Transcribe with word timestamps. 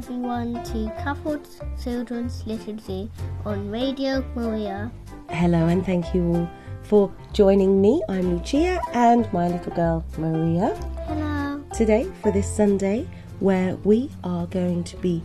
everyone 0.00 0.54
to 0.64 0.90
CAFOD's 0.96 1.60
Children's 1.84 2.46
Liturgy 2.46 3.10
on 3.44 3.70
Radio 3.70 4.24
Maria. 4.34 4.90
Hello, 5.28 5.66
and 5.66 5.84
thank 5.84 6.14
you 6.14 6.24
all 6.32 6.50
for 6.84 7.12
joining 7.34 7.82
me. 7.82 8.02
I'm 8.08 8.38
Lucia 8.38 8.80
and 8.94 9.30
my 9.30 9.48
little 9.48 9.74
girl 9.74 10.02
Maria 10.16 10.74
Hello. 11.06 11.62
today 11.74 12.10
for 12.22 12.32
this 12.32 12.50
Sunday 12.50 13.06
where 13.40 13.76
we 13.84 14.10
are 14.24 14.46
going 14.46 14.84
to 14.84 14.96
be 14.96 15.22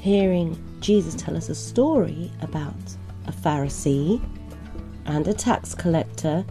hearing 0.00 0.56
Jesus 0.80 1.14
tell 1.14 1.36
us 1.36 1.50
a 1.50 1.54
story 1.54 2.32
about 2.40 2.96
a 3.26 3.32
Pharisee 3.32 4.18
and 5.04 5.28
a 5.28 5.34
tax 5.34 5.74
collector. 5.74 6.42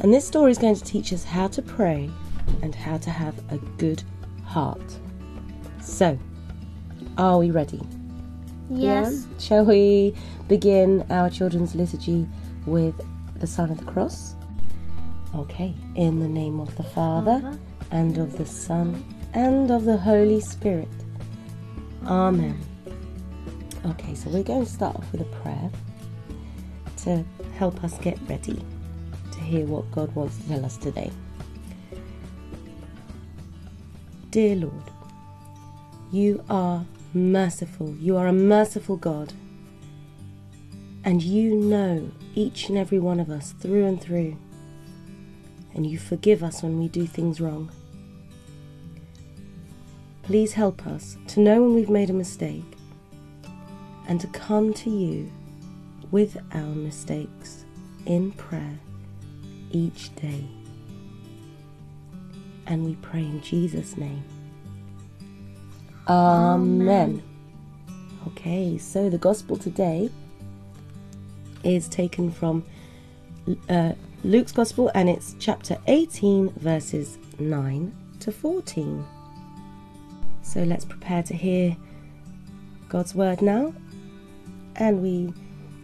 And 0.00 0.10
this 0.10 0.26
story 0.26 0.52
is 0.52 0.56
going 0.56 0.76
to 0.76 0.84
teach 0.84 1.12
us 1.12 1.22
how 1.22 1.48
to 1.48 1.60
pray 1.60 2.08
and 2.62 2.74
how 2.74 2.96
to 2.96 3.10
have 3.10 3.38
a 3.52 3.58
good 3.76 4.02
heart. 4.46 4.80
So, 5.84 6.18
are 7.18 7.38
we 7.38 7.50
ready? 7.50 7.80
Yes. 8.70 9.26
Yeah? 9.28 9.38
Shall 9.38 9.64
we 9.66 10.14
begin 10.48 11.04
our 11.10 11.28
children's 11.28 11.74
liturgy 11.74 12.26
with 12.66 12.94
the 13.38 13.46
sign 13.46 13.70
of 13.70 13.78
the 13.78 13.84
cross? 13.84 14.34
Okay. 15.34 15.74
In 15.94 16.20
the 16.20 16.28
name 16.28 16.58
of 16.58 16.74
the 16.76 16.82
Father, 16.82 17.40
Father, 17.40 17.58
and 17.90 18.16
of 18.16 18.38
the 18.38 18.46
Son, 18.46 19.04
and 19.34 19.70
of 19.70 19.84
the 19.84 19.98
Holy 19.98 20.40
Spirit. 20.40 20.88
Amen. 22.06 22.58
Okay, 23.84 24.14
so 24.14 24.30
we're 24.30 24.42
going 24.42 24.64
to 24.64 24.70
start 24.70 24.96
off 24.96 25.12
with 25.12 25.20
a 25.20 25.36
prayer 25.42 25.70
to 27.04 27.22
help 27.58 27.84
us 27.84 27.98
get 27.98 28.18
ready 28.26 28.64
to 29.32 29.40
hear 29.40 29.66
what 29.66 29.90
God 29.92 30.14
wants 30.14 30.38
to 30.38 30.48
tell 30.48 30.64
us 30.64 30.78
today. 30.78 31.12
Dear 34.30 34.56
Lord, 34.56 34.93
you 36.10 36.44
are 36.48 36.86
merciful. 37.12 37.94
You 38.00 38.16
are 38.16 38.26
a 38.26 38.32
merciful 38.32 38.96
God. 38.96 39.32
And 41.04 41.22
you 41.22 41.54
know 41.54 42.10
each 42.34 42.68
and 42.68 42.78
every 42.78 42.98
one 42.98 43.20
of 43.20 43.30
us 43.30 43.52
through 43.52 43.84
and 43.86 44.00
through. 44.00 44.36
And 45.74 45.86
you 45.86 45.98
forgive 45.98 46.42
us 46.42 46.62
when 46.62 46.78
we 46.78 46.88
do 46.88 47.06
things 47.06 47.40
wrong. 47.40 47.70
Please 50.22 50.54
help 50.54 50.86
us 50.86 51.18
to 51.28 51.40
know 51.40 51.62
when 51.62 51.74
we've 51.74 51.90
made 51.90 52.10
a 52.10 52.14
mistake 52.14 52.64
and 54.08 54.20
to 54.20 54.26
come 54.28 54.72
to 54.74 54.90
you 54.90 55.30
with 56.10 56.38
our 56.52 56.74
mistakes 56.74 57.64
in 58.06 58.32
prayer 58.32 58.78
each 59.70 60.14
day. 60.16 60.44
And 62.66 62.86
we 62.86 62.94
pray 62.96 63.20
in 63.20 63.42
Jesus' 63.42 63.96
name. 63.96 64.24
Amen. 66.06 67.22
Okay, 68.28 68.76
so 68.76 69.08
the 69.08 69.16
gospel 69.16 69.56
today 69.56 70.10
is 71.62 71.88
taken 71.88 72.30
from 72.30 72.64
uh, 73.70 73.92
Luke's 74.22 74.52
gospel 74.52 74.90
and 74.94 75.08
it's 75.08 75.34
chapter 75.38 75.78
18, 75.86 76.50
verses 76.50 77.18
9 77.38 77.94
to 78.20 78.32
14. 78.32 79.04
So 80.42 80.62
let's 80.62 80.84
prepare 80.84 81.22
to 81.22 81.34
hear 81.34 81.74
God's 82.90 83.14
word 83.14 83.40
now. 83.40 83.72
And 84.76 85.00
we 85.00 85.32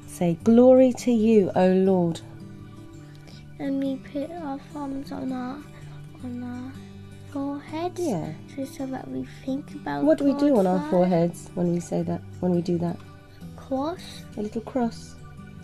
say, 0.06 0.36
Glory 0.44 0.92
to 0.98 1.12
you, 1.12 1.50
O 1.56 1.68
Lord. 1.68 2.20
And 3.58 3.82
we 3.82 3.96
put 3.96 4.30
our 4.30 4.58
thumbs 4.72 5.12
on 5.12 5.32
our 5.32 5.62
on 6.24 6.42
our 6.42 6.89
foreheads. 7.32 8.00
Yeah. 8.00 8.32
So, 8.54 8.64
so 8.64 8.86
that 8.86 9.08
we 9.08 9.24
think 9.44 9.74
about 9.74 10.04
What 10.04 10.18
do 10.18 10.24
we 10.24 10.34
do 10.34 10.56
on 10.56 10.66
our 10.66 10.80
foreheads 10.90 11.50
when 11.54 11.72
we 11.72 11.80
say 11.80 12.02
that? 12.02 12.20
When 12.40 12.52
we 12.52 12.62
do 12.62 12.78
that? 12.78 12.96
Cross. 13.56 14.24
A 14.36 14.42
little 14.42 14.62
cross. 14.62 15.14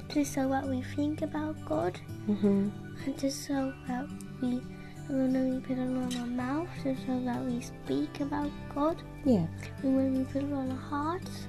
Just 0.08 0.34
so 0.34 0.48
that 0.48 0.66
we 0.66 0.82
think 0.82 1.22
about 1.22 1.56
God. 1.64 1.98
hmm 2.26 2.68
And 3.04 3.18
just 3.18 3.46
so 3.46 3.72
that 3.88 4.06
we 4.40 4.62
and 5.08 5.32
then 5.34 5.54
we 5.54 5.60
put 5.60 5.78
it 5.78 5.82
on 5.82 6.16
our 6.16 6.26
mouth 6.26 6.68
just 6.82 7.06
so 7.06 7.20
that 7.24 7.40
we 7.44 7.60
speak 7.60 8.20
about 8.20 8.50
God. 8.74 8.96
Yeah. 9.24 9.46
And 9.82 9.96
when 9.96 10.18
we 10.18 10.24
put 10.24 10.42
it 10.42 10.52
on 10.52 10.70
our 10.70 10.76
hearts, 10.76 11.46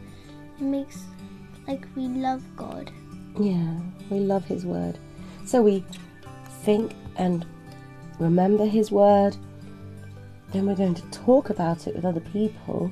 it 0.59 0.63
makes 0.63 1.05
like 1.67 1.85
we 1.95 2.03
love 2.07 2.43
God. 2.55 2.91
Yeah, 3.39 3.79
we 4.09 4.19
love 4.19 4.45
His 4.45 4.65
Word. 4.65 4.99
So 5.45 5.61
we 5.61 5.83
think 6.63 6.93
and 7.15 7.45
remember 8.19 8.65
His 8.65 8.91
Word, 8.91 9.35
then 10.51 10.65
we're 10.65 10.75
going 10.75 10.95
to 10.95 11.09
talk 11.11 11.49
about 11.49 11.87
it 11.87 11.95
with 11.95 12.05
other 12.05 12.19
people, 12.19 12.91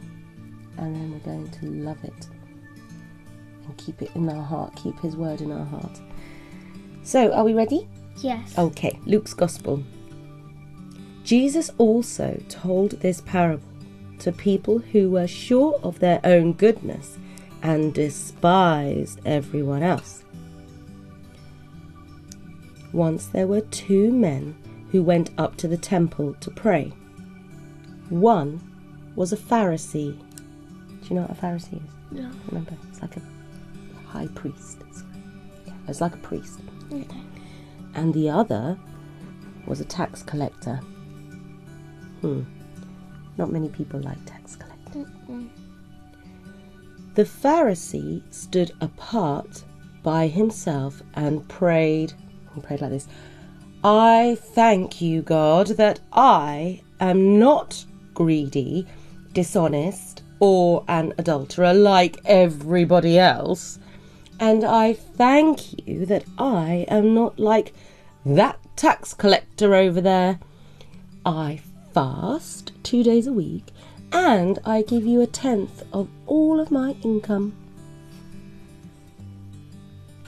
and 0.77 0.95
then 0.95 1.11
we're 1.11 1.19
going 1.19 1.49
to 1.49 1.65
love 1.67 2.03
it 2.03 2.27
and 3.65 3.77
keep 3.77 4.01
it 4.01 4.11
in 4.15 4.29
our 4.29 4.43
heart, 4.43 4.75
keep 4.75 4.99
His 4.99 5.15
Word 5.15 5.41
in 5.41 5.51
our 5.51 5.65
heart. 5.65 5.99
So, 7.03 7.31
are 7.33 7.43
we 7.43 7.53
ready? 7.53 7.87
Yes. 8.17 8.57
Okay, 8.57 8.99
Luke's 9.05 9.33
Gospel. 9.33 9.83
Jesus 11.23 11.71
also 11.77 12.41
told 12.49 12.91
this 12.91 13.21
parable 13.21 13.67
to 14.19 14.31
people 14.31 14.79
who 14.79 15.09
were 15.09 15.27
sure 15.27 15.79
of 15.83 15.99
their 15.99 16.19
own 16.23 16.53
goodness 16.53 17.17
and 17.61 17.93
despised 17.93 19.19
everyone 19.25 19.81
else. 19.81 20.23
Once 22.93 23.25
there 23.27 23.47
were 23.47 23.61
two 23.61 24.11
men 24.11 24.55
who 24.91 25.01
went 25.03 25.31
up 25.37 25.57
to 25.57 25.67
the 25.67 25.77
temple 25.77 26.33
to 26.35 26.51
pray. 26.51 26.93
One 28.09 28.61
was 29.15 29.33
a 29.33 29.37
Pharisee. 29.37 30.17
Do 30.17 31.07
you 31.09 31.15
know 31.15 31.21
what 31.23 31.31
a 31.31 31.41
Pharisee 31.41 31.83
is? 31.83 31.91
No. 32.11 32.29
Remember, 32.47 32.73
it's 32.89 33.01
like 33.01 33.17
a 33.17 33.21
high 34.07 34.27
priest. 34.35 34.79
It's, 34.89 35.03
yeah, 35.65 35.73
it's 35.87 36.01
like 36.01 36.13
a 36.13 36.17
priest 36.17 36.59
Okay. 36.91 37.07
and 37.95 38.13
the 38.13 38.29
other 38.29 38.77
was 39.65 39.81
a 39.81 39.85
tax 39.85 40.21
collector. 40.23 40.77
Hmm. 42.21 42.43
Not 43.37 43.51
many 43.51 43.69
people 43.69 43.99
like 43.99 44.23
tax 44.25 44.55
collectors. 44.55 45.07
Mm-mm. 45.27 45.49
The 47.15 47.23
Pharisee 47.23 48.21
stood 48.33 48.71
apart 48.81 49.63
by 50.03 50.27
himself 50.27 51.01
and 51.15 51.47
prayed. 51.47 52.13
He 52.53 52.61
prayed 52.61 52.81
like 52.81 52.91
this 52.91 53.07
I 53.83 54.37
thank 54.39 55.01
you, 55.01 55.21
God, 55.21 55.67
that 55.67 55.99
I 56.11 56.81
am 56.99 57.37
not 57.39 57.85
greedy, 58.15 58.87
dishonest, 59.33 60.23
or 60.39 60.83
an 60.87 61.13
adulterer 61.19 61.73
like 61.73 62.17
everybody 62.25 63.19
else. 63.19 63.77
And 64.39 64.63
I 64.63 64.93
thank 64.93 65.87
you 65.87 66.05
that 66.07 66.25
I 66.37 66.85
am 66.89 67.13
not 67.13 67.39
like 67.39 67.73
that 68.25 68.59
tax 68.75 69.13
collector 69.13 69.75
over 69.75 70.01
there. 70.01 70.39
I 71.25 71.61
fast 71.93 72.71
two 72.83 73.03
days 73.03 73.27
a 73.27 73.33
week 73.33 73.71
and 74.11 74.59
I 74.65 74.81
give 74.81 75.05
you 75.05 75.21
a 75.21 75.27
tenth 75.27 75.83
of 75.93 76.09
all 76.25 76.59
of 76.59 76.71
my 76.71 76.95
income. 77.03 77.55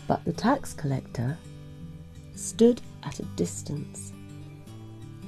But 0.08 0.24
the 0.24 0.34
tax 0.34 0.74
collector 0.74 1.38
stood 2.36 2.82
at 3.04 3.20
a 3.20 3.26
distance 3.36 4.14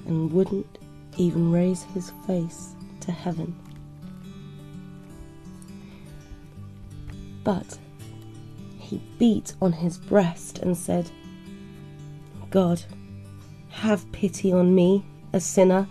and 0.06 0.32
wouldn't 0.32 0.79
even 1.20 1.52
raise 1.52 1.84
his 1.84 2.12
face 2.26 2.74
to 3.02 3.12
heaven. 3.12 3.56
But 7.44 7.78
he 8.78 9.02
beat 9.20 9.54
on 9.62 9.74
his 9.74 9.98
breast 9.98 10.60
and 10.60 10.76
said, 10.76 11.12
God, 12.50 12.82
have 13.70 14.12
pity 14.12 14.52
on 14.52 14.74
me, 14.74 15.06
a 15.34 15.40
sinner. 15.40 15.88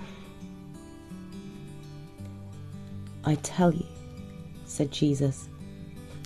I 3.25 3.37
tell 3.37 3.73
you, 3.73 3.87
said 4.65 4.91
Jesus, 4.91 5.49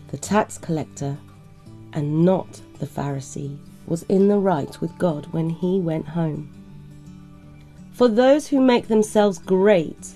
the 0.09 0.19
tax 0.19 0.59
collector 0.59 1.19
and 1.93 2.25
not 2.25 2.61
the 2.79 2.87
Pharisee 2.87 3.59
was 3.87 4.05
in 4.05 4.29
the 4.29 4.39
right 4.39 4.81
with 4.81 4.97
God 4.99 5.27
when 5.33 5.51
he 5.51 5.81
went 5.81 6.07
home. 6.07 6.62
For 7.93 8.09
those 8.09 8.49
who 8.49 8.61
make 8.61 8.89
themselves 8.89 9.39
great 9.39 10.09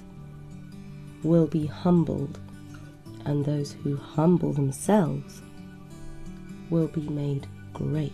will 1.22 1.46
be 1.46 1.66
humbled, 1.66 2.38
and 3.24 3.44
those 3.44 3.72
who 3.72 3.96
humble 3.96 4.52
themselves 4.52 5.42
will 6.70 6.88
be 6.88 7.02
made 7.08 7.46
great. 7.72 8.12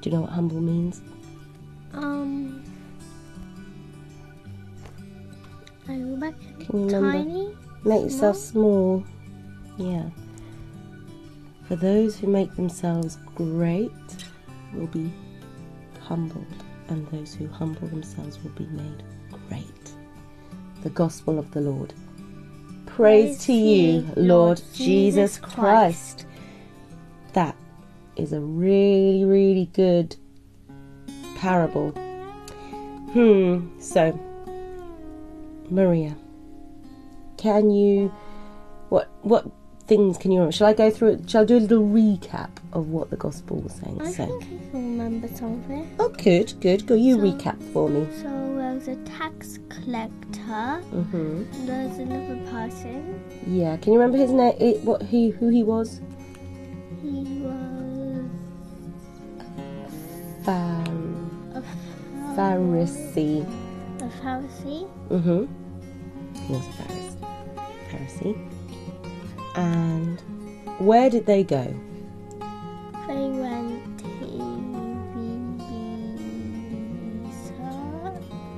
Do 0.00 0.10
you 0.10 0.16
know 0.16 0.22
what 0.22 0.30
humble 0.30 0.60
means? 0.60 1.00
Um. 1.92 2.62
I 5.88 5.96
go 5.96 6.16
back 6.16 6.34
Can 6.60 6.88
you 6.88 6.96
remember? 6.96 7.12
tiny. 7.12 7.56
Make 7.84 8.02
yourself 8.04 8.36
small. 8.36 9.04
Yeah. 9.78 10.04
For 11.66 11.76
those 11.76 12.18
who 12.18 12.26
make 12.26 12.54
themselves 12.54 13.18
great 13.34 13.90
will 14.74 14.86
be 14.88 15.10
humbled, 16.00 16.44
and 16.90 17.06
those 17.08 17.34
who 17.34 17.48
humble 17.48 17.88
themselves 17.88 18.42
will 18.42 18.50
be 18.50 18.66
made 18.66 19.02
great. 19.48 19.92
The 20.82 20.90
Gospel 20.90 21.38
of 21.38 21.50
the 21.52 21.60
Lord. 21.60 21.94
Praise 22.86 23.44
to 23.46 23.52
you, 23.52 24.06
Lord 24.16 24.60
Jesus 24.74 25.38
Christ. 25.38 26.26
That 27.32 27.56
is 28.16 28.32
a 28.32 28.40
really, 28.40 29.24
really 29.24 29.70
good 29.72 30.16
parable. 31.36 31.90
Hmm, 33.12 33.68
so, 33.80 34.18
Maria, 35.70 36.16
can 37.36 37.70
you. 37.70 38.12
What, 38.88 39.08
what 39.22 39.46
things 39.86 40.18
can 40.18 40.32
you 40.32 40.38
remember? 40.38 40.52
Shall 40.52 40.66
I 40.66 40.74
go 40.74 40.90
through 40.90 41.12
it? 41.12 41.30
Shall 41.30 41.42
I 41.42 41.44
do 41.46 41.56
a 41.56 41.60
little 41.60 41.84
recap 41.84 42.50
of 42.72 42.88
what 42.88 43.10
the 43.10 43.16
gospel 43.16 43.56
was 43.58 43.72
saying? 43.74 44.00
I 44.00 44.10
so, 44.10 44.26
think 44.26 44.42
I 44.44 44.46
can 44.70 44.98
remember 44.98 45.28
something. 45.28 45.94
oh, 45.98 46.08
good, 46.10 46.54
good. 46.60 46.86
Go, 46.86 46.94
you 46.94 47.14
So- 47.16 47.20
recap 47.22 47.62
for 47.72 47.88
me. 47.88 48.06
So 48.22 48.22
there 48.28 48.74
was 48.74 48.88
a 48.88 48.96
tax 49.18 49.58
collector. 49.68 50.80
hmm 50.90 51.44
There's 51.66 51.98
another 51.98 52.36
person. 52.50 53.22
Yeah, 53.46 53.76
can 53.78 53.92
you 53.92 53.98
remember 53.98 54.18
his 54.18 54.30
name? 54.30 54.54
It, 54.60 54.82
what 54.84 55.02
he, 55.02 55.30
who 55.30 55.48
he 55.48 55.62
was? 55.62 56.00
He 57.02 57.42
was 57.42 58.24
Phar- 60.44 60.84
a 61.54 61.62
Pharisee. 62.36 63.42
A 64.00 64.08
Pharisee. 64.22 64.88
Mm-hmm. 65.08 65.44
He 66.46 66.52
was 66.52 66.66
a 66.66 66.70
Pharisee. 66.82 67.18
Pharisee. 67.90 68.50
And 69.56 70.20
where 70.78 71.10
did 71.10 71.26
they 71.26 71.42
go? 71.42 71.74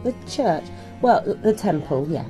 The 0.05 0.15
church. 0.29 0.65
Well, 1.01 1.23
the 1.43 1.53
temple, 1.53 2.07
yeah. 2.09 2.25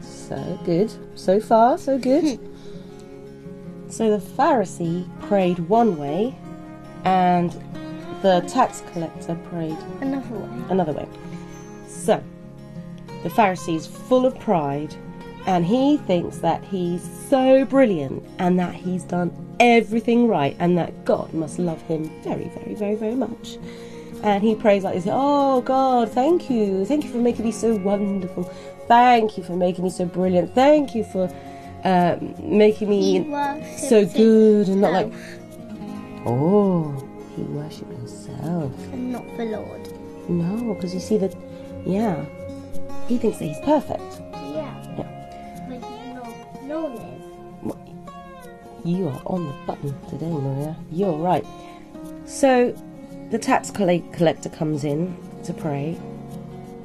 So 0.00 0.58
good. 0.64 0.92
So 1.14 1.40
far, 1.40 1.78
so 1.78 1.98
good. 1.98 2.38
Hmm. 2.38 3.90
so 3.90 4.10
the 4.18 4.24
Pharisee 4.24 5.06
prayed 5.28 5.58
one 5.60 5.96
way, 5.96 6.34
and 7.04 7.52
the 8.22 8.40
tax 8.48 8.82
collector 8.92 9.34
prayed 9.50 9.76
Another 10.00 10.34
way. 10.34 10.62
another 10.70 10.92
way. 10.92 11.08
So, 11.86 12.22
the 13.22 13.28
Pharisee 13.28 13.76
is 13.76 13.86
full 13.86 14.26
of 14.26 14.38
pride 14.38 14.94
and 15.46 15.64
he 15.64 15.96
thinks 15.98 16.38
that 16.38 16.62
he's 16.64 17.08
so 17.28 17.64
brilliant 17.64 18.24
and 18.38 18.58
that 18.58 18.74
he's 18.74 19.04
done 19.04 19.30
everything 19.60 20.26
right 20.26 20.56
and 20.58 20.76
that 20.76 21.04
God 21.04 21.32
must 21.32 21.58
love 21.58 21.80
him 21.82 22.10
very, 22.22 22.48
very, 22.48 22.74
very, 22.74 22.94
very 22.96 23.14
much. 23.14 23.58
And 24.22 24.42
he 24.42 24.54
prays 24.54 24.82
like 24.84 24.94
this 24.94 25.06
Oh, 25.08 25.60
God, 25.60 26.10
thank 26.10 26.50
you. 26.50 26.84
Thank 26.84 27.04
you 27.04 27.10
for 27.10 27.18
making 27.18 27.44
me 27.44 27.52
so 27.52 27.76
wonderful. 27.76 28.44
Thank 28.88 29.36
you 29.36 29.44
for 29.44 29.56
making 29.56 29.84
me 29.84 29.90
so 29.90 30.04
brilliant. 30.04 30.54
Thank 30.54 30.94
you 30.94 31.04
for 31.04 31.32
um, 31.84 32.34
making 32.40 32.88
me 32.88 33.24
so 33.76 34.04
good 34.06 34.68
and 34.68 34.80
not 34.80 34.92
like. 34.92 35.12
Oh, 36.24 36.92
he 37.36 37.42
worshipped 37.42 37.92
himself. 37.92 38.72
and 38.92 39.12
not 39.12 39.24
the 39.36 39.44
Lord. 39.44 39.88
No, 40.28 40.74
because 40.74 40.92
you 40.92 41.00
see 41.00 41.18
that, 41.18 41.34
yeah, 41.84 42.24
he 43.06 43.16
thinks 43.18 43.38
that 43.38 43.44
he's 43.44 43.60
perfect. 43.60 44.02
Yeah. 44.32 44.94
But 44.96 45.76
he's 45.84 46.14
not 46.14 46.62
known 46.64 47.16
You 48.84 49.08
are 49.08 49.22
on 49.26 49.46
the 49.46 49.52
button 49.66 49.94
today, 50.08 50.30
Maria. 50.30 50.76
You're 50.90 51.16
right. 51.16 51.44
So, 52.24 52.74
the 53.30 53.38
tax 53.38 53.70
collector 53.70 54.48
comes 54.48 54.84
in 54.84 55.16
to 55.44 55.52
pray, 55.52 55.98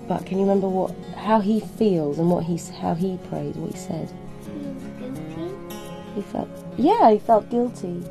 but 0.07 0.25
can 0.25 0.38
you 0.38 0.43
remember 0.43 0.67
what, 0.67 0.93
how 1.15 1.39
he 1.39 1.59
feels 1.59 2.19
and 2.19 2.29
what 2.29 2.43
he's, 2.43 2.69
how 2.69 2.93
he 2.93 3.17
prayed, 3.29 3.55
what 3.55 3.71
he 3.71 3.77
said? 3.77 4.11
He. 4.43 6.15
He 6.15 6.21
felt, 6.21 6.49
yeah, 6.77 7.11
he 7.11 7.19
felt 7.19 7.49
guilty, 7.49 8.03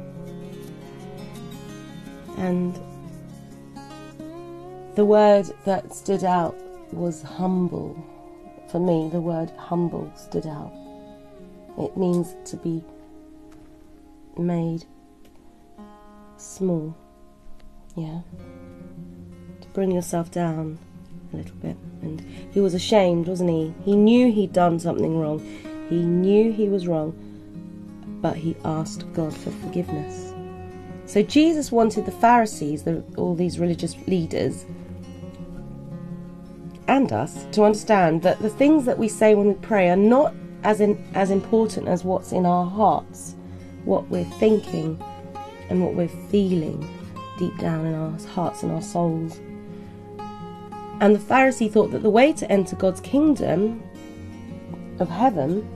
and 2.39 2.79
the 4.95 5.05
word 5.05 5.47
that 5.65 5.95
stood 5.95 6.25
out 6.25 6.57
was 6.93 7.23
humble. 7.23 7.97
For 8.71 8.81
me, 8.81 9.09
the 9.11 9.21
word 9.21 9.51
humble 9.59 10.13
stood 10.17 10.47
out. 10.47 10.73
It 11.79 11.97
means 11.97 12.35
to 12.51 12.57
be 12.57 12.83
made 14.39 14.85
small. 16.37 16.97
Yeah. 17.97 18.21
To 19.61 19.69
bring 19.69 19.91
yourself 19.91 20.31
down 20.31 20.79
a 21.33 21.37
little 21.37 21.57
bit. 21.57 21.77
And 22.03 22.21
he 22.53 22.61
was 22.61 22.75
ashamed, 22.75 23.29
wasn't 23.29 23.51
he? 23.51 23.75
He 23.85 23.97
knew 23.97 24.33
he'd 24.33 24.53
done 24.53 24.79
something 24.79 25.19
wrong. 25.19 25.41
He 25.89 26.03
knew 26.03 26.53
he 26.53 26.69
was 26.69 26.87
wrong, 26.87 27.15
but 28.23 28.37
he 28.37 28.57
asked 28.65 29.13
God 29.13 29.35
for 29.35 29.51
forgiveness. 29.51 30.33
So 31.07 31.23
Jesus 31.23 31.73
wanted 31.73 32.07
the 32.07 32.13
Pharisees, 32.13 32.85
the, 32.85 33.03
all 33.17 33.35
these 33.35 33.59
religious 33.59 33.97
leaders, 34.07 34.65
and 36.87 37.13
us 37.13 37.47
to 37.53 37.65
understand 37.65 38.23
that 38.23 38.39
the 38.41 38.51
things 38.51 38.85
that 38.85 38.99
we 38.99 39.09
say 39.09 39.35
when 39.35 39.49
we 39.49 39.55
pray 39.55 39.91
are 39.91 39.97
not 39.97 40.35
as 40.63 40.81
in, 40.81 41.05
as 41.15 41.31
important 41.31 41.89
as 41.89 42.05
what's 42.05 42.33
in 42.33 42.47
our 42.47 42.67
hearts, 42.67 43.35
what 43.85 44.09
we're 44.09 44.25
thinking, 44.25 45.03
and 45.69 45.83
what 45.83 45.95
we're 45.95 46.09
feeling 46.09 46.89
deep 47.41 47.57
down 47.59 47.87
in 47.87 47.95
our 47.95 48.13
hearts 48.29 48.63
and 48.63 48.71
our 48.71 48.83
souls. 48.83 49.41
And 51.01 51.17
the 51.17 51.19
Pharisee 51.19 51.73
thought 51.73 51.91
that 51.91 52.03
the 52.03 52.11
way 52.11 52.33
to 52.35 52.51
enter 52.53 52.77
God's 52.77 53.01
kingdom 53.01 53.83
of 55.01 55.09
heaven 55.09 55.67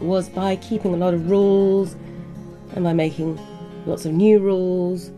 was 0.00 0.28
by 0.28 0.54
keeping 0.56 0.94
a 0.94 0.96
lot 0.96 1.12
of 1.12 1.28
rules 1.28 1.96
and 2.74 2.84
by 2.84 2.92
making 2.92 3.38
lots 3.84 4.06
of 4.06 4.12
new 4.12 4.38
rules 4.38 5.10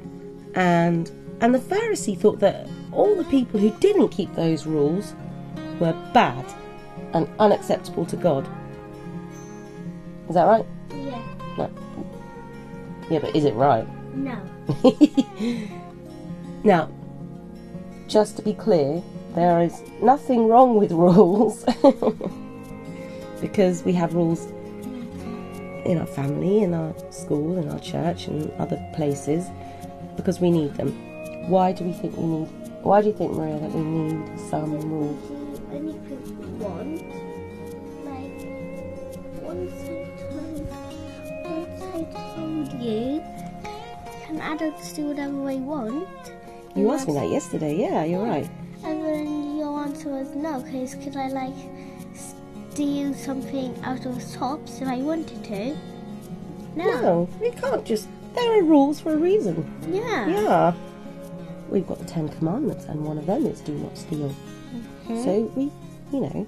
and 0.54 1.10
and 1.42 1.54
the 1.54 1.58
Pharisee 1.58 2.18
thought 2.18 2.38
that 2.40 2.66
all 2.92 3.14
the 3.14 3.24
people 3.24 3.60
who 3.60 3.70
didn't 3.78 4.08
keep 4.08 4.34
those 4.34 4.66
rules 4.66 5.14
were 5.78 5.92
bad 6.12 6.44
and 7.12 7.28
unacceptable 7.38 8.06
to 8.06 8.16
God. 8.16 8.48
Is 10.28 10.34
that 10.34 10.44
right? 10.44 10.66
Yeah. 10.90 11.22
No. 11.56 11.70
Yeah, 13.10 13.18
but 13.20 13.34
is 13.34 13.44
it 13.44 13.54
right? 13.54 13.86
No. 14.14 14.38
now, 16.64 16.88
just 18.08 18.36
to 18.36 18.42
be 18.42 18.54
clear, 18.54 19.02
there 19.34 19.60
is 19.60 19.82
nothing 20.02 20.48
wrong 20.48 20.76
with 20.76 20.92
rules 20.92 21.64
because 23.40 23.84
we 23.84 23.92
have 23.92 24.14
rules 24.14 24.46
in 25.84 25.98
our 25.98 26.06
family, 26.06 26.62
in 26.62 26.74
our 26.74 26.94
school, 27.10 27.58
in 27.58 27.68
our 27.68 27.78
church, 27.80 28.26
and 28.26 28.50
other 28.58 28.78
places 28.94 29.46
because 30.16 30.40
we 30.40 30.50
need 30.50 30.74
them. 30.74 30.92
Why 31.48 31.72
do 31.72 31.84
we 31.84 31.92
think 31.92 32.16
we 32.16 32.24
need? 32.24 32.48
Why 32.82 33.00
do 33.00 33.08
you 33.08 33.14
think, 33.14 33.32
Maria, 33.32 33.58
that 33.58 33.70
we 33.72 33.82
need 33.82 34.38
some 34.50 34.80
rules? 34.90 35.30
Want. 36.60 37.02
Like, 38.04 38.50
you, 42.80 43.22
can 44.30 44.40
adults 44.40 44.92
do 44.92 45.06
whatever 45.06 45.44
they 45.44 45.56
want? 45.56 46.08
You 46.76 46.90
asked 46.92 47.08
me 47.08 47.14
that 47.14 47.28
yesterday. 47.28 47.76
Yeah, 47.76 48.04
you're 48.04 48.24
right. 48.24 48.48
And 48.84 49.04
then 49.04 49.56
your 49.58 49.80
answer 49.80 50.08
was 50.08 50.34
no, 50.34 50.60
because 50.60 50.94
could 50.94 51.16
I 51.16 51.28
like 51.28 51.54
steal 52.14 53.12
something 53.14 53.74
out 53.82 54.06
of 54.06 54.14
the 54.14 54.38
shops 54.38 54.80
if 54.80 54.86
I 54.88 54.98
wanted 54.98 55.42
to? 55.44 55.76
No. 56.76 57.00
No, 57.00 57.28
we 57.40 57.50
can't 57.50 57.84
just. 57.84 58.08
There 58.34 58.60
are 58.60 58.62
rules 58.62 59.00
for 59.00 59.12
a 59.12 59.16
reason. 59.16 59.68
Yeah. 59.90 60.28
Yeah. 60.28 60.72
We've 61.68 61.86
got 61.86 61.98
the 61.98 62.04
Ten 62.04 62.28
Commandments, 62.28 62.84
and 62.84 63.04
one 63.04 63.18
of 63.18 63.26
them 63.26 63.44
is 63.46 63.60
do 63.60 63.72
not 63.74 63.98
steal. 63.98 64.32
Mhm. 65.08 65.24
So 65.24 65.52
we, 65.56 65.72
you 66.12 66.20
know, 66.20 66.46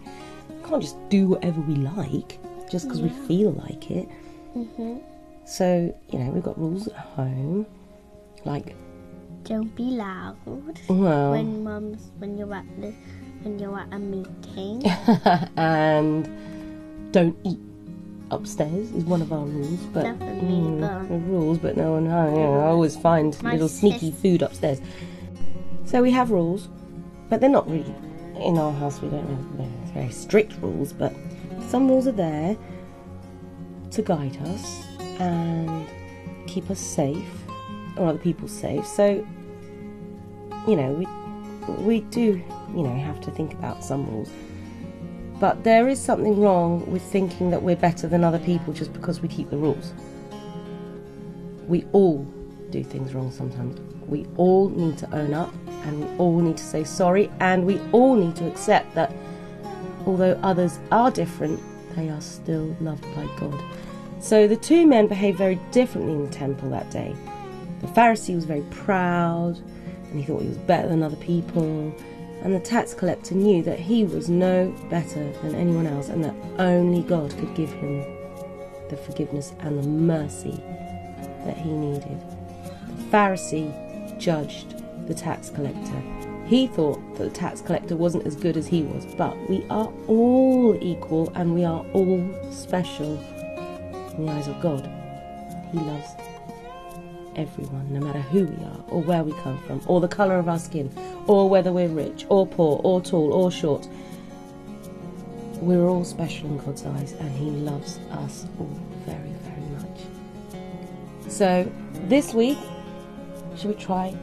can't 0.64 0.80
just 0.82 0.96
do 1.08 1.28
whatever 1.28 1.60
we 1.62 1.74
like 1.74 2.38
just 2.70 2.86
because 2.86 3.02
we 3.02 3.08
feel 3.08 3.50
like 3.50 3.90
it. 3.90 4.08
Mhm. 4.56 5.00
So, 5.44 5.94
you 6.11 6.18
know, 6.18 6.30
we've 6.30 6.42
got 6.42 6.58
rules 6.58 6.88
at 6.88 6.94
home, 6.94 7.66
like, 8.44 8.75
Don't 9.44 9.75
be 9.75 9.84
loud 9.84 10.37
well, 10.88 11.32
when 11.32 11.64
mum's 11.64 12.11
when 12.18 12.38
you're 12.38 12.54
at 12.54 12.64
the 12.80 12.92
when 13.42 13.58
you're 13.58 13.78
at 13.78 13.92
a 13.92 13.99
meeting. 13.99 14.84
and 15.56 16.28
don't 17.12 17.37
eat 17.44 17.58
upstairs 18.30 18.90
is 18.92 19.04
one 19.04 19.20
of 19.20 19.32
our 19.32 19.44
rules. 19.44 19.80
But 19.92 20.04
Definitely, 20.04 20.49
mm, 20.49 20.80
but- 20.80 21.14
rules, 21.28 21.58
but 21.58 21.76
no 21.76 21.92
one, 21.92 22.08
I, 22.08 22.30
you 22.30 22.37
know, 22.37 22.61
I 22.61 22.66
always 22.66 22.96
find 22.96 23.40
My 23.42 23.52
little 23.52 23.68
sneaky 23.68 24.11
food 24.12 24.42
upstairs. 24.42 24.80
So 25.84 26.02
we 26.02 26.11
have 26.12 26.30
rules, 26.30 26.68
but 27.28 27.40
they're 27.40 27.50
not 27.50 27.68
really 27.68 27.94
in 28.37 28.56
our 28.58 28.72
house. 28.72 29.00
We 29.02 29.08
don't 29.08 29.26
have 29.28 29.92
very 29.92 30.11
strict 30.11 30.54
rules, 30.62 30.92
but 30.92 31.12
some 31.68 31.88
rules 31.88 32.06
are 32.06 32.12
there 32.12 32.56
to 33.90 34.02
guide 34.02 34.38
us 34.46 34.87
and 35.21 35.87
keep 36.47 36.71
us 36.71 36.81
safe 36.81 37.28
or 37.97 38.09
other 38.09 38.19
people 38.19 38.49
safe. 38.49 38.87
So 38.87 39.26
you 40.66 40.76
know 40.76 40.92
we 40.92 41.07
we 41.85 42.00
do 42.02 42.42
you 42.75 42.83
know 42.83 42.95
have 42.99 43.21
to 43.23 43.31
think 43.31 43.52
about 43.54 43.85
some 43.85 44.07
rules, 44.07 44.31
But 45.40 45.64
there 45.64 45.88
is 45.88 46.00
something 46.00 46.40
wrong 46.40 46.88
with 46.90 47.02
thinking 47.02 47.50
that 47.50 47.62
we're 47.62 47.76
better 47.76 48.07
than 48.07 48.23
other 48.23 48.38
people 48.38 48.73
just 48.73 48.92
because 48.92 49.21
we 49.21 49.28
keep 49.28 49.50
the 49.50 49.59
rules. 49.59 49.92
We 51.66 51.85
all 51.92 52.25
do 52.71 52.85
things 52.85 53.12
wrong 53.12 53.31
sometimes. 53.33 53.81
We 54.07 54.26
all 54.37 54.69
need 54.69 54.99
to 54.99 55.14
own 55.14 55.35
up 55.35 55.52
and 55.85 56.00
we 56.00 56.16
all 56.19 56.38
need 56.40 56.57
to 56.59 56.64
say 56.64 56.85
sorry 56.85 57.31
and 57.40 57.66
we 57.66 57.81
all 57.92 58.14
need 58.14 58.37
to 58.37 58.47
accept 58.47 58.95
that 58.95 59.12
although 60.07 60.38
others 60.42 60.78
are 60.92 61.11
different, 61.11 61.61
they 61.97 62.09
are 62.09 62.21
still 62.21 62.76
loved 62.81 63.02
by 63.14 63.26
God. 63.38 63.61
So 64.23 64.47
the 64.47 64.57
two 64.57 64.87
men 64.87 65.09
behaved 65.09 65.37
very 65.37 65.57
differently 65.73 66.12
in 66.12 66.25
the 66.25 66.31
temple 66.31 66.71
that 66.71 66.93
day. 66.93 67.12
The 67.81 67.88
Pharisee 67.88 68.37
was 68.37 68.45
very 68.45 68.62
proud 68.71 69.59
and 69.59 70.21
he 70.21 70.23
thought 70.23 70.43
he 70.43 70.49
was 70.49 70.59
better 70.59 70.88
than 70.88 71.02
other 71.02 71.17
people. 71.17 71.93
And 72.45 72.55
the 72.55 72.61
tax 72.61 72.95
collector 72.95 73.35
knew 73.35 73.64
that 73.64 73.81
he 73.81 74.05
was 74.05 74.29
no 74.29 74.73
better 74.88 75.33
than 75.43 75.57
anyone 75.57 75.88
else 75.88 76.09
and 76.09 76.25
that 76.25 76.35
only 76.61 77.02
God 77.02 77.37
could 77.37 77.52
give 77.57 77.73
him 77.73 78.05
the 78.91 78.97
forgiveness 78.97 79.55
and 79.59 79.76
the 79.76 79.88
mercy 79.88 80.62
that 81.45 81.59
he 81.59 81.73
needed. 81.73 82.21
The 82.97 83.02
Pharisee 83.11 84.21
judged 84.21 84.85
the 85.09 85.14
tax 85.14 85.50
collector. 85.50 86.00
He 86.47 86.69
thought 86.69 87.00
that 87.17 87.25
the 87.25 87.31
tax 87.31 87.61
collector 87.61 87.97
wasn't 87.97 88.25
as 88.25 88.37
good 88.37 88.57
as 88.57 88.69
he 88.69 88.83
was, 88.83 89.05
but 89.17 89.37
we 89.50 89.67
are 89.69 89.93
all 90.07 90.79
equal 90.81 91.33
and 91.35 91.57
we 91.57 91.64
are 91.64 91.85
all 91.93 92.25
special 92.52 93.19
in 94.14 94.26
the 94.26 94.33
eyes 94.33 94.49
of 94.49 94.61
God. 94.61 94.88
He 95.73 95.78
loves 95.78 96.09
everyone, 97.37 97.92
no 97.92 98.00
matter 98.00 98.21
who 98.21 98.45
we 98.45 98.64
are, 98.64 98.85
or 98.88 99.02
where 99.02 99.23
we 99.23 99.33
come 99.40 99.59
from, 99.66 99.81
or 99.87 100.00
the 100.00 100.09
colour 100.09 100.38
of 100.38 100.49
our 100.49 100.59
skin, 100.59 100.90
or 101.26 101.49
whether 101.49 101.73
we're 101.73 101.88
rich, 101.88 102.26
or 102.28 102.47
poor, 102.47 102.81
or 102.85 103.00
tall, 103.00 103.33
or 103.33 103.50
short. 103.50 103.88
We're 105.61 105.87
all 105.87 106.04
special 106.04 106.49
in 106.49 106.59
God's 106.59 106.85
eyes, 106.85 107.12
and 107.12 107.31
He 107.37 107.50
loves 107.50 107.99
us 108.11 108.47
all 108.59 108.78
very, 109.07 109.33
very 109.45 109.69
much. 109.83 111.33
So, 111.33 111.71
this 112.09 112.35
week, 112.35 112.59
should 113.57 113.69
we 113.71 113.76
try 113.76 114.14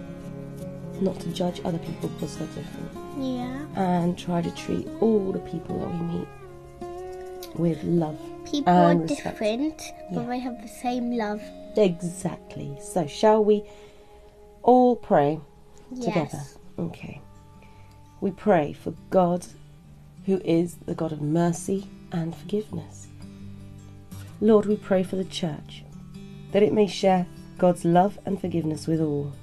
not 1.01 1.19
to 1.21 1.29
judge 1.29 1.61
other 1.63 1.79
people 1.79 2.09
because 2.09 2.37
they're 2.37 2.47
different? 2.47 2.91
Yeah. 3.17 3.65
And 3.75 4.17
try 4.17 4.41
to 4.41 4.51
treat 4.51 4.87
all 4.99 5.31
the 5.31 5.39
people 5.39 5.79
that 5.79 5.89
we 5.89 6.19
meet 6.19 6.27
with 7.55 7.83
love. 7.83 8.19
People 8.45 8.73
are 8.73 8.95
respect. 8.95 9.23
different, 9.39 9.83
but 10.11 10.21
Yeah. 10.21 10.27
they 10.27 10.39
have 10.39 10.61
the 10.61 10.67
same 10.67 11.11
love. 11.11 11.41
Exactly. 11.75 12.77
So, 12.81 13.05
shall 13.07 13.43
we 13.43 13.63
all 14.63 14.95
pray 14.95 15.39
together? 15.95 16.29
Yes. 16.33 16.57
Okay. 16.77 17.21
We 18.21 18.31
pray 18.31 18.73
for 18.73 18.93
God, 19.09 19.45
who 20.25 20.41
is 20.43 20.75
the 20.85 20.95
God 20.95 21.11
of 21.11 21.21
mercy 21.21 21.87
and 22.11 22.35
forgiveness. 22.35 23.07
Lord, 24.41 24.65
we 24.65 24.75
pray 24.75 25.03
for 25.03 25.15
the 25.15 25.23
church, 25.25 25.83
that 26.51 26.63
it 26.63 26.73
may 26.73 26.87
share 26.87 27.27
God's 27.57 27.85
love 27.85 28.17
and 28.25 28.39
forgiveness 28.39 28.87
with 28.87 29.01
all. 29.01 29.33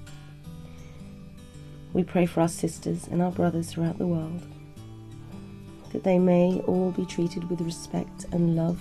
We 1.92 2.02
pray 2.02 2.26
for 2.26 2.40
our 2.40 2.48
sisters 2.48 3.06
and 3.06 3.22
our 3.22 3.30
brothers 3.30 3.70
throughout 3.70 3.98
the 3.98 4.06
world, 4.06 4.42
that 5.96 6.04
they 6.04 6.18
may 6.18 6.60
all 6.66 6.90
be 6.90 7.06
treated 7.06 7.48
with 7.48 7.62
respect 7.62 8.26
and 8.30 8.54
love, 8.54 8.78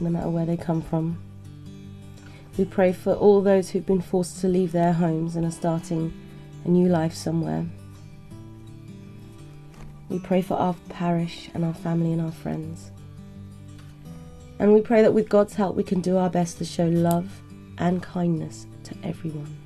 no 0.00 0.08
matter 0.08 0.30
where 0.30 0.46
they 0.46 0.56
come 0.56 0.80
from. 0.80 1.22
We 2.56 2.64
pray 2.64 2.94
for 2.94 3.12
all 3.12 3.42
those 3.42 3.68
who've 3.68 3.84
been 3.84 4.00
forced 4.00 4.40
to 4.40 4.48
leave 4.48 4.72
their 4.72 4.94
homes 4.94 5.36
and 5.36 5.44
are 5.44 5.50
starting 5.50 6.14
a 6.64 6.68
new 6.70 6.88
life 6.88 7.12
somewhere. 7.12 7.66
We 10.08 10.18
pray 10.18 10.40
for 10.40 10.54
our 10.54 10.76
parish 10.88 11.50
and 11.52 11.62
our 11.62 11.74
family 11.74 12.14
and 12.14 12.22
our 12.22 12.32
friends. 12.32 12.90
And 14.58 14.72
we 14.72 14.80
pray 14.80 15.02
that 15.02 15.12
with 15.12 15.28
God's 15.28 15.56
help 15.56 15.76
we 15.76 15.84
can 15.84 16.00
do 16.00 16.16
our 16.16 16.30
best 16.30 16.56
to 16.56 16.64
show 16.64 16.86
love 16.86 17.42
and 17.76 18.02
kindness 18.02 18.66
to 18.84 18.94
everyone. 19.02 19.58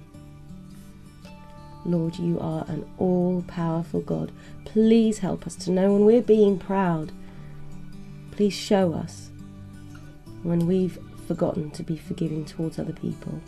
Lord, 1.86 2.18
you 2.18 2.38
are 2.40 2.64
an 2.66 2.84
all 2.98 3.44
powerful 3.46 4.00
God. 4.00 4.32
Please 4.64 5.18
help 5.18 5.46
us 5.46 5.54
to 5.56 5.70
know 5.70 5.92
when 5.92 6.04
we're 6.04 6.20
being 6.20 6.58
proud. 6.58 7.12
Please 8.32 8.52
show 8.52 8.92
us 8.92 9.30
when 10.42 10.66
we've 10.66 10.98
forgotten 11.28 11.70
to 11.70 11.82
be 11.84 11.96
forgiving 11.96 12.44
towards 12.44 12.78
other 12.78 12.92
people. 12.92 13.40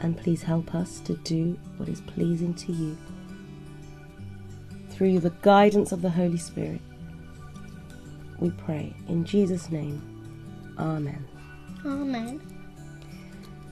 And 0.00 0.18
please 0.18 0.42
help 0.42 0.74
us 0.74 0.98
to 1.00 1.14
do 1.18 1.56
what 1.76 1.88
is 1.88 2.00
pleasing 2.00 2.54
to 2.54 2.72
you 2.72 2.98
through 4.90 5.20
the 5.20 5.32
guidance 5.42 5.92
of 5.92 6.02
the 6.02 6.10
Holy 6.10 6.38
Spirit. 6.38 6.80
We 8.40 8.50
pray 8.50 8.92
in 9.08 9.24
Jesus' 9.24 9.70
name. 9.70 10.02
Amen. 10.76 11.24
Amen. 11.86 12.40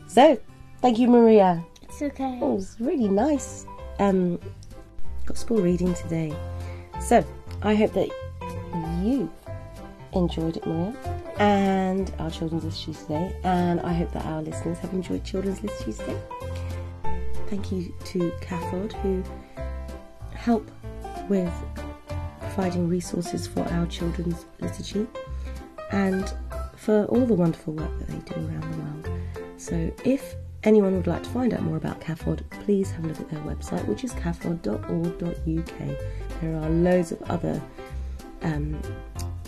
So, 0.06 0.38
thank 0.80 1.00
you, 1.00 1.09
Maria. 1.09 1.64
Okay. 2.02 2.38
Oh, 2.40 2.52
it 2.52 2.57
was 2.57 2.76
really 2.80 3.09
nice 3.09 3.66
um, 3.99 4.40
gospel 5.26 5.59
reading 5.59 5.92
today. 5.92 6.35
So, 6.99 7.25
I 7.62 7.75
hope 7.75 7.92
that 7.92 8.09
you 9.02 9.30
enjoyed 10.14 10.57
it, 10.57 10.66
Maria, 10.66 10.95
and 11.38 12.11
our 12.19 12.30
children's 12.30 12.64
liturgy 12.64 12.95
today, 12.95 13.37
and 13.45 13.80
I 13.80 13.92
hope 13.92 14.12
that 14.12 14.25
our 14.25 14.40
listeners 14.40 14.78
have 14.78 14.92
enjoyed 14.95 15.25
children's 15.25 15.62
liturgy 15.62 15.92
today. 15.92 16.21
Thank 17.49 17.71
you 17.71 17.95
to 18.07 18.30
CAFOD 18.40 18.92
who 19.02 19.23
help 20.35 20.71
with 21.28 21.52
providing 22.40 22.88
resources 22.88 23.47
for 23.47 23.61
our 23.73 23.87
children's 23.87 24.47
liturgy 24.61 25.07
and 25.92 26.33
for 26.76 27.04
all 27.07 27.26
the 27.26 27.35
wonderful 27.35 27.75
work 27.75 27.99
that 27.99 28.09
they 28.09 28.35
do 28.35 28.40
around 28.47 28.73
the 28.73 28.78
world. 28.78 29.21
So, 29.59 29.92
if 30.04 30.35
anyone 30.64 30.97
would 30.97 31.07
like 31.07 31.23
to 31.23 31.31
find 31.31 31.55
out 31.55 31.62
more 31.62 31.76
about 31.76 32.00
CAFOD, 32.00 32.49
please 32.50 32.90
have 32.93 33.05
a 33.05 33.09
look 33.09 33.21
at 33.21 33.31
their 33.31 33.40
website, 33.40 33.87
which 33.87 34.05
is 34.05 34.12
cafod.org.uk. 34.14 35.99
There 36.40 36.57
are 36.57 36.71
loads 36.71 37.12
of 37.12 37.23
other 37.31 37.61
um, 38.43 38.81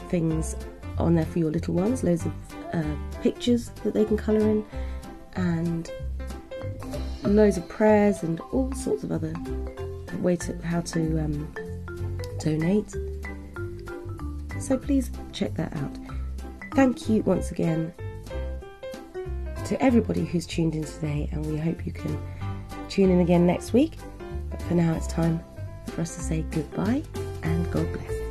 things 0.08 0.56
on 0.98 1.14
there 1.14 1.26
for 1.26 1.38
your 1.38 1.50
little 1.50 1.74
ones, 1.74 2.04
loads 2.04 2.26
of 2.26 2.32
uh, 2.72 2.96
pictures 3.22 3.68
that 3.82 3.94
they 3.94 4.04
can 4.04 4.16
colour 4.16 4.40
in, 4.40 4.64
and 5.34 5.90
loads 7.24 7.56
of 7.56 7.68
prayers 7.68 8.22
and 8.22 8.40
all 8.52 8.72
sorts 8.72 9.04
of 9.04 9.12
other 9.12 9.34
way 10.18 10.36
to 10.36 10.56
how 10.62 10.80
to 10.80 11.18
um, 11.18 11.52
donate. 12.38 12.90
So 14.60 14.78
please 14.78 15.10
check 15.32 15.54
that 15.54 15.74
out. 15.76 15.96
Thank 16.74 17.08
you 17.08 17.22
once 17.22 17.50
again 17.50 17.92
to 19.72 19.82
everybody 19.82 20.26
who's 20.26 20.46
tuned 20.46 20.74
in 20.74 20.84
today, 20.84 21.30
and 21.32 21.46
we 21.46 21.56
hope 21.56 21.86
you 21.86 21.92
can 21.92 22.20
tune 22.90 23.10
in 23.10 23.20
again 23.20 23.46
next 23.46 23.72
week. 23.72 23.96
But 24.50 24.60
for 24.60 24.74
now, 24.74 24.92
it's 24.92 25.06
time 25.06 25.42
for 25.86 26.02
us 26.02 26.14
to 26.14 26.20
say 26.20 26.42
goodbye 26.50 27.02
and 27.42 27.72
God 27.72 27.90
bless. 27.94 28.21